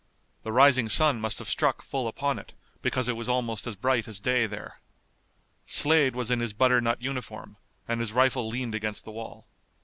[0.41, 4.07] The rising sun must have struck full upon it, because it was almost as bright
[4.07, 4.79] as day there.
[5.67, 9.45] Slade was in his butternut uniform, and his rifle leaned against the wall.